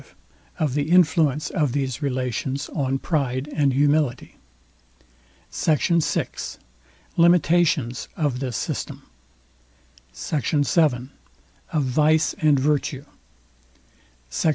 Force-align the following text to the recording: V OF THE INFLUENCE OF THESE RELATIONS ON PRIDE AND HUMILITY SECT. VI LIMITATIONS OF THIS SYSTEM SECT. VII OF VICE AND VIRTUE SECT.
V 0.01 0.07
OF 0.57 0.73
THE 0.73 0.89
INFLUENCE 0.89 1.51
OF 1.51 1.73
THESE 1.73 2.01
RELATIONS 2.01 2.69
ON 2.69 2.97
PRIDE 2.97 3.47
AND 3.53 3.71
HUMILITY 3.73 4.35
SECT. 5.51 5.87
VI 6.01 6.25
LIMITATIONS 7.17 8.07
OF 8.17 8.39
THIS 8.39 8.57
SYSTEM 8.57 9.03
SECT. 10.11 10.49
VII 10.65 11.09
OF 11.71 11.83
VICE 11.83 12.33
AND 12.41 12.59
VIRTUE 12.59 13.05
SECT. 14.31 14.49